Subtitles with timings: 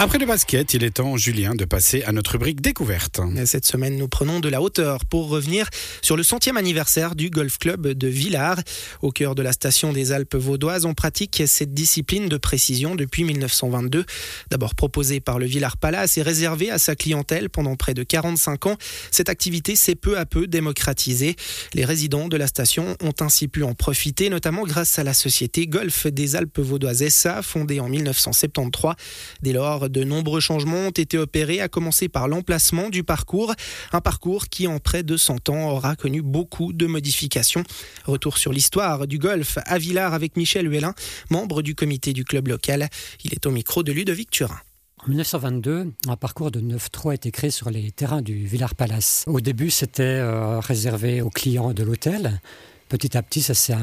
[0.00, 3.20] Après le basket, il est temps, Julien, de passer à notre rubrique découverte.
[3.46, 5.68] Cette semaine, nous prenons de la hauteur pour revenir
[6.02, 8.60] sur le centième anniversaire du Golf Club de Villars.
[9.02, 13.24] Au cœur de la station des Alpes vaudoises, on pratique cette discipline de précision depuis
[13.24, 14.04] 1922.
[14.50, 18.66] D'abord proposée par le Villars Palace et réservée à sa clientèle pendant près de 45
[18.66, 18.76] ans,
[19.10, 21.34] cette activité s'est peu à peu démocratisée.
[21.74, 25.66] Les résidents de la station ont ainsi pu en profiter, notamment grâce à la société
[25.66, 28.94] Golf des Alpes vaudoises SA, fondée en 1973.
[29.42, 33.54] Dès lors, de nombreux changements ont été opérés, à commencer par l'emplacement du parcours.
[33.92, 37.62] Un parcours qui, en près de 100 ans, aura connu beaucoup de modifications.
[38.04, 40.94] Retour sur l'histoire du golf à Villars avec Michel Huelin,
[41.30, 42.88] membre du comité du club local.
[43.24, 44.60] Il est au micro de Ludovic Turin.
[45.04, 49.24] En 1922, un parcours de 9-3 a été créé sur les terrains du Villars Palace.
[49.26, 52.40] Au début, c'était euh, réservé aux clients de l'hôtel.
[52.88, 53.76] Petit à petit, ça s'est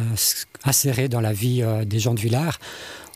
[0.64, 2.60] inséré dans la vie euh, des gens de Villars.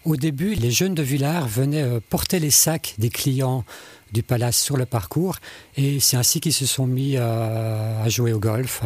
[0.05, 3.65] Au début, les jeunes de Villars venaient euh, porter les sacs des clients
[4.11, 5.37] du palace sur le parcours.
[5.75, 8.81] Et c'est ainsi qu'ils se sont mis à, jouer au golf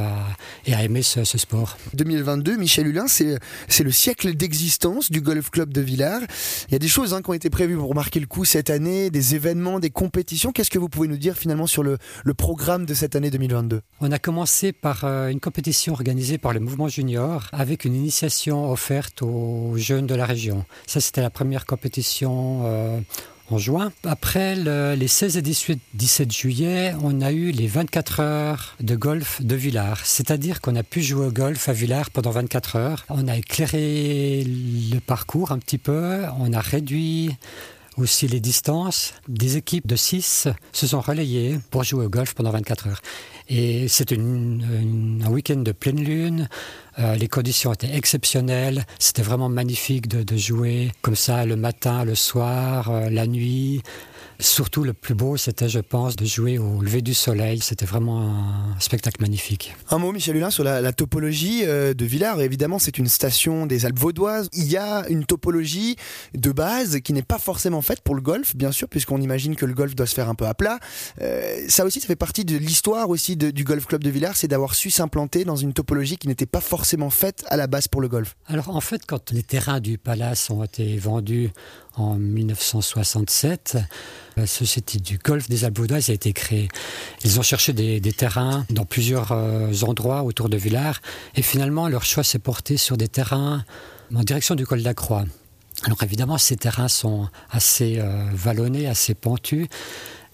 [0.65, 1.77] et à aimer ce, sport.
[1.93, 3.39] 2022, Michel Hulin, c'est,
[3.83, 6.21] le siècle d'existence du Golf Club de Villars.
[6.69, 8.69] Il y a des choses hein, qui ont été prévues pour marquer le coup cette
[8.69, 10.51] année, des événements, des compétitions.
[10.51, 11.97] Qu'est-ce que vous pouvez nous dire finalement sur le,
[12.37, 16.59] programme de cette année 2022 On a commencé par euh, une compétition organisée par le
[16.59, 20.65] mouvement junior avec une initiation offerte aux jeunes de la région.
[20.87, 22.61] Ça, c'était la première compétition.
[22.65, 22.99] Euh,
[23.49, 23.91] en juin.
[24.03, 29.55] Après les 16 et 17 juillet, on a eu les 24 heures de golf de
[29.55, 30.05] Villars.
[30.05, 33.05] C'est-à-dire qu'on a pu jouer au golf à Villars pendant 24 heures.
[33.09, 36.21] On a éclairé le parcours un petit peu.
[36.39, 37.35] On a réduit
[37.97, 39.13] aussi les distances.
[39.27, 43.01] Des équipes de 6 se sont relayées pour jouer au golf pendant 24 heures.
[43.49, 46.49] Et c'est un week-end de pleine lune.
[46.99, 48.85] Euh, les conditions étaient exceptionnelles.
[48.99, 53.81] C'était vraiment magnifique de, jouer comme ça le matin, le soir, euh, la nuit.
[54.39, 57.59] Surtout, le plus beau, c'était, je pense, de jouer au lever du soleil.
[57.61, 59.75] C'était vraiment un spectacle magnifique.
[59.89, 62.41] Un mot, Michel Hulin, sur la, topologie euh, de Villars.
[62.41, 64.49] Évidemment, c'est une station des Alpes vaudoises.
[64.53, 65.95] Il y a une topologie
[66.33, 69.65] de base qui n'est pas forcément faite pour le golf, bien sûr, puisqu'on imagine que
[69.65, 70.79] le golf doit se faire un peu à plat.
[71.21, 74.47] Euh, ça aussi, ça fait partie de l'histoire aussi du Golf Club de Villars, c'est
[74.47, 78.01] d'avoir su s'implanter dans une topologie qui n'était pas forcément faite à la base pour
[78.01, 78.35] le golf.
[78.47, 81.51] Alors, en fait, quand les terrains du Palace ont été vendus
[81.95, 83.77] en 1967,
[84.37, 86.67] la Société du Golfe des Alpes a été créée.
[87.23, 91.01] Ils ont cherché des, terrains dans plusieurs euh, endroits autour de Villars
[91.35, 93.63] et finalement leur choix s'est porté sur des terrains
[94.13, 95.25] en direction du col de la Croix.
[95.85, 99.67] Alors évidemment, ces terrains sont assez euh, vallonnés, assez pentus,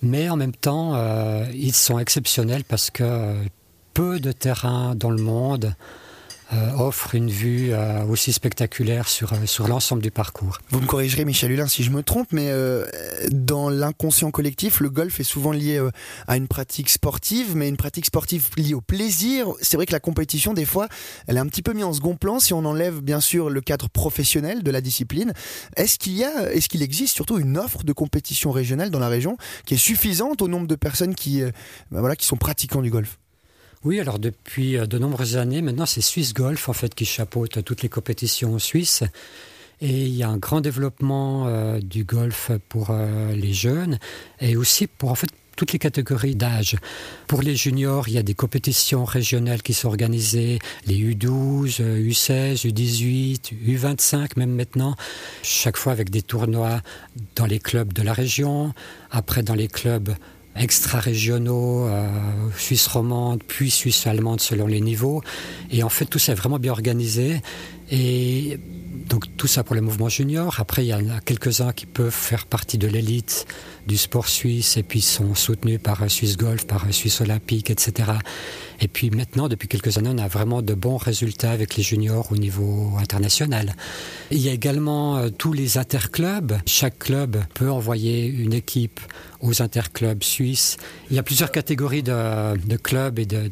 [0.02, 3.36] mais en même temps, euh, ils sont exceptionnels parce que
[3.94, 5.76] peu de terrains dans le monde
[6.78, 10.60] offre une vue euh, aussi spectaculaire sur, euh, sur l'ensemble du parcours.
[10.70, 12.52] Vous me corrigerez Michel Hulin si je me trompe, mais
[13.32, 15.82] dans l'inconscient collectif, le golf est souvent lié
[16.28, 19.48] à une pratique sportive, mais une pratique sportive liée au plaisir.
[19.62, 20.88] C'est vrai que la compétition, des fois,
[21.28, 23.62] elle est un petit peu mise en second plan si on enlève bien sûr le
[23.62, 25.34] cadre professionnel de la discipline.
[25.76, 29.10] Est-ce qu'il y a, est-ce qu'il existe surtout une offre de compétition régionale dans la
[29.10, 31.42] région qui est suffisante au nombre de personnes qui,
[31.92, 33.18] ben voilà, qui sont pratiquants du golf?
[33.86, 37.64] Oui, alors depuis euh, de nombreuses années, maintenant c'est Swiss Golf en fait qui chapeaute
[37.64, 39.04] toutes les compétitions suisses.
[39.82, 43.98] Et il y a un grand développement euh, du golf pour euh, les jeunes
[44.42, 46.76] et aussi pour en fait toutes les catégories d'âge.
[47.28, 52.66] Pour les juniors, il y a des compétitions régionales qui sont organisées, les U12, U16,
[52.68, 54.96] U18, U25 même maintenant,
[55.42, 56.82] chaque fois avec des tournois
[57.36, 58.74] dans les clubs de la région,
[59.12, 60.14] après dans les clubs
[60.56, 62.08] extra-régionaux, euh,
[62.58, 65.22] Suisse romande, puis Suisse allemande selon les niveaux.
[65.72, 67.42] Et en fait, tout ça est vraiment bien organisé.
[67.92, 68.60] Et
[69.10, 70.60] donc tout ça pour le mouvement junior.
[70.60, 73.48] Après, il y en a quelques-uns qui peuvent faire partie de l'élite
[73.88, 78.12] du sport suisse et puis sont soutenus par Suisse Golf, par Suisse Olympique, etc.
[78.82, 82.32] Et puis maintenant, depuis quelques années, on a vraiment de bons résultats avec les juniors
[82.32, 83.76] au niveau international.
[84.32, 86.54] Il y a également euh, tous les interclubs.
[86.66, 89.00] Chaque club peut envoyer une équipe
[89.42, 90.78] aux interclubs suisses.
[91.10, 93.50] Il y a plusieurs catégories de, clubs et de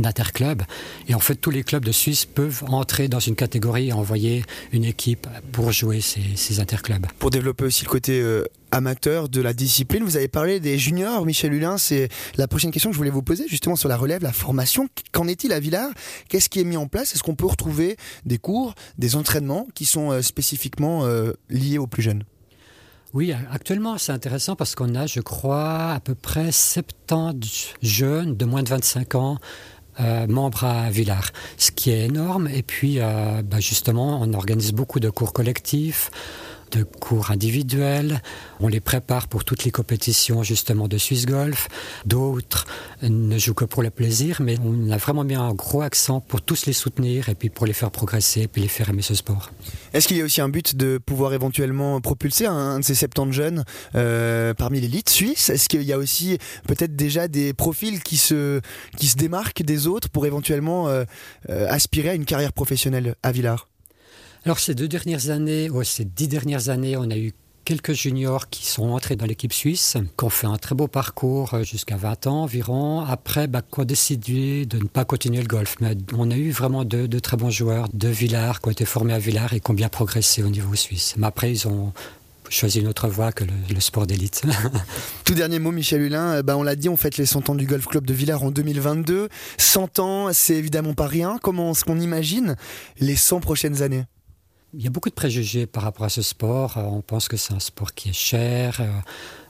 [0.00, 0.62] d'interclubs.
[1.08, 4.44] Et en fait, tous les clubs de Suisse peuvent entrer dans une catégorie et envoyer
[4.72, 7.06] une équipe pour jouer ces, ces interclubs.
[7.18, 11.24] Pour développer aussi le côté euh, amateur de la discipline, vous avez parlé des juniors,
[11.24, 11.78] Michel Hulin.
[11.78, 14.88] C'est la prochaine question que je voulais vous poser, justement sur la relève, la formation.
[15.12, 15.90] Qu'en est-il à Villars?
[16.28, 17.14] Qu'est-ce qui est mis en place?
[17.14, 21.86] Est-ce qu'on peut retrouver des cours, des entraînements qui sont euh, spécifiquement euh, liés aux
[21.86, 22.24] plus jeunes?
[23.14, 28.44] Oui, actuellement, c'est intéressant parce qu'on a, je crois, à peu près 70 jeunes de
[28.44, 29.38] moins de 25 ans
[30.00, 32.48] euh, membres à Villars, ce qui est énorme.
[32.48, 36.10] Et puis, euh, bah, justement, on organise beaucoup de cours collectifs.
[36.70, 38.22] De cours individuels.
[38.60, 41.68] On les prépare pour toutes les compétitions justement de Swiss Golf.
[42.04, 42.66] D'autres
[43.02, 46.42] ne jouent que pour le plaisir, mais on a vraiment mis un gros accent pour
[46.42, 49.50] tous les soutenir et puis pour les faire progresser, puis les faire aimer ce sport.
[49.92, 53.32] Est-ce qu'il y a aussi un but de pouvoir éventuellement propulser un, de ces 70
[53.32, 53.64] jeunes
[53.94, 55.50] euh, parmi l'élite suisse?
[55.50, 58.60] Est-ce qu'il y a aussi peut-être déjà des profils qui se,
[58.96, 61.04] qui se démarquent des autres pour éventuellement euh,
[61.50, 63.68] euh, aspirer à une carrière professionnelle à Villars?
[64.46, 67.32] Alors ces deux dernières années, ces dix dernières années, on a eu
[67.64, 71.54] quelques juniors qui sont entrés dans l'équipe suisse, qui ont fait un très beau parcours
[71.54, 73.00] euh, jusqu'à 20 ans environ.
[73.00, 75.74] Après, bah, qui ont décidé de ne pas continuer le golf.
[75.80, 79.14] Mais on a eu vraiment deux, très bons joueurs de Villars qui ont été formés
[79.14, 81.14] à Villars et qui ont bien progressé au niveau suisse.
[81.16, 81.92] Mais après, ils ont
[82.48, 84.42] choisi une autre voie que le, sport d'élite.
[85.24, 86.44] Tout dernier mot, Michel Hulin.
[86.44, 88.52] Bah, on l'a dit, on fête les 100 ans du Golf Club de Villars en
[88.52, 89.28] 2022.
[89.58, 91.40] 100 ans, c'est évidemment pas rien.
[91.42, 92.54] Comment est-ce qu'on imagine
[93.00, 94.04] les 100 prochaines années?
[94.74, 96.76] Il y a beaucoup de préjugés par rapport à ce sport.
[96.76, 98.90] Euh, on pense que c'est un sport qui est cher, euh,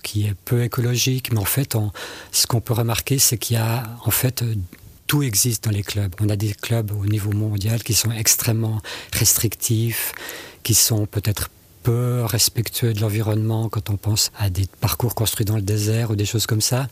[0.03, 1.77] qui est peu écologique, mais en fait,
[2.33, 4.55] ce qu'on peut remarquer, c'est qu'il y a en fait euh,
[5.07, 6.15] tout existe dans les clubs.
[6.21, 8.81] On a des clubs au niveau mondial qui sont extrêmement
[9.13, 10.13] restrictifs,
[10.63, 11.51] qui sont peut-être
[11.83, 16.17] peu respectueux de l'environnement quand on pense à des parcours construits dans le désert ou
[16.17, 16.89] des choses comme ça.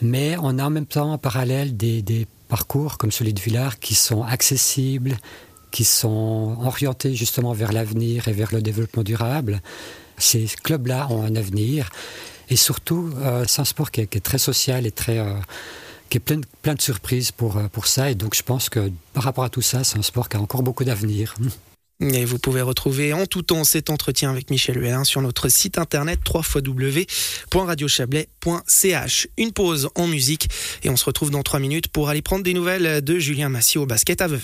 [0.00, 3.94] Mais on a en même temps en parallèle des, parcours comme celui de Villars qui
[3.94, 5.16] sont accessibles,
[5.72, 9.60] qui sont orientés justement vers l'avenir et vers le développement durable.
[10.18, 11.90] Ces clubs-là ont un avenir.
[12.48, 15.34] Et surtout, euh, c'est un sport qui est, très social et euh,
[16.10, 18.10] qui est plein, de surprises pour, euh, pour ça.
[18.10, 20.40] Et donc, je pense que par rapport à tout ça, c'est un sport qui a
[20.40, 21.34] encore beaucoup d'avenir.
[22.00, 25.78] Et vous pouvez retrouver en tout temps cet entretien avec Michel Huelin sur notre site
[25.78, 29.28] internet www.radiochablais.ch.
[29.36, 30.48] Une pause en musique
[30.82, 33.78] et on se retrouve dans trois minutes pour aller prendre des nouvelles de Julien Massy
[33.78, 34.40] au basket à Vevey.